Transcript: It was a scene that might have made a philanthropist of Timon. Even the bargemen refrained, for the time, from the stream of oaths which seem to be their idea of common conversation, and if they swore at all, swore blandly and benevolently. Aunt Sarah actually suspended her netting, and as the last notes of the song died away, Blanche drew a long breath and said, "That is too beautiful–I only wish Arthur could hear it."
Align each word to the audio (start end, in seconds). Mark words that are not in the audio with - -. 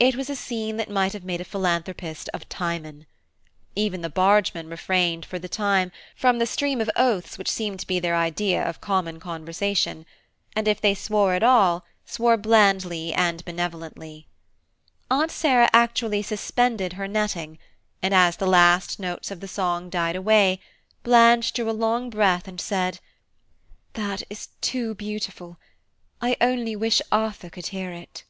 It 0.00 0.16
was 0.16 0.28
a 0.28 0.34
scene 0.34 0.76
that 0.78 0.90
might 0.90 1.12
have 1.12 1.22
made 1.22 1.40
a 1.40 1.44
philanthropist 1.44 2.28
of 2.34 2.48
Timon. 2.48 3.06
Even 3.76 4.00
the 4.00 4.10
bargemen 4.10 4.68
refrained, 4.68 5.24
for 5.24 5.38
the 5.38 5.48
time, 5.48 5.92
from 6.16 6.40
the 6.40 6.46
stream 6.46 6.80
of 6.80 6.90
oaths 6.96 7.38
which 7.38 7.46
seem 7.48 7.76
to 7.76 7.86
be 7.86 8.00
their 8.00 8.16
idea 8.16 8.60
of 8.68 8.80
common 8.80 9.20
conversation, 9.20 10.04
and 10.56 10.66
if 10.66 10.80
they 10.80 10.96
swore 10.96 11.34
at 11.34 11.44
all, 11.44 11.84
swore 12.04 12.36
blandly 12.36 13.12
and 13.14 13.44
benevolently. 13.44 14.26
Aunt 15.08 15.30
Sarah 15.30 15.70
actually 15.72 16.22
suspended 16.22 16.94
her 16.94 17.06
netting, 17.06 17.56
and 18.02 18.12
as 18.12 18.38
the 18.38 18.46
last 18.48 18.98
notes 18.98 19.30
of 19.30 19.38
the 19.38 19.46
song 19.46 19.88
died 19.88 20.16
away, 20.16 20.58
Blanche 21.04 21.52
drew 21.52 21.70
a 21.70 21.70
long 21.70 22.10
breath 22.10 22.48
and 22.48 22.60
said, 22.60 22.98
"That 23.92 24.24
is 24.28 24.48
too 24.60 24.96
beautiful–I 24.96 26.36
only 26.40 26.74
wish 26.74 27.00
Arthur 27.12 27.48
could 27.48 27.66
hear 27.66 27.92
it." 27.92 28.24